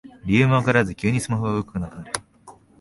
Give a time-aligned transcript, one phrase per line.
[0.25, 2.11] 理由もわからず急にスマホが動かなくなる